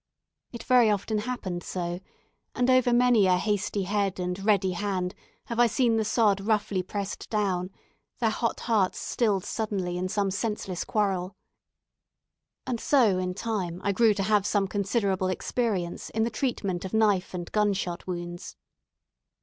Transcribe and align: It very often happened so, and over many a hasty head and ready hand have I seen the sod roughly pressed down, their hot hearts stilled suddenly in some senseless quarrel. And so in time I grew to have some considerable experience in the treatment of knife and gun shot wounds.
It 0.51 0.63
very 0.63 0.89
often 0.89 1.19
happened 1.19 1.61
so, 1.61 1.99
and 2.55 2.71
over 2.71 2.91
many 2.91 3.27
a 3.27 3.37
hasty 3.37 3.83
head 3.83 4.19
and 4.19 4.43
ready 4.43 4.71
hand 4.71 5.13
have 5.45 5.59
I 5.59 5.67
seen 5.67 5.97
the 5.97 6.03
sod 6.03 6.41
roughly 6.41 6.81
pressed 6.81 7.29
down, 7.29 7.69
their 8.17 8.31
hot 8.31 8.61
hearts 8.61 8.97
stilled 8.97 9.45
suddenly 9.45 9.97
in 9.99 10.09
some 10.09 10.31
senseless 10.31 10.85
quarrel. 10.85 11.35
And 12.65 12.79
so 12.79 13.19
in 13.19 13.35
time 13.35 13.79
I 13.83 13.91
grew 13.91 14.15
to 14.15 14.23
have 14.23 14.47
some 14.47 14.67
considerable 14.67 15.27
experience 15.27 16.09
in 16.09 16.23
the 16.23 16.31
treatment 16.31 16.83
of 16.83 16.95
knife 16.95 17.35
and 17.35 17.51
gun 17.51 17.73
shot 17.73 18.07
wounds. 18.07 18.55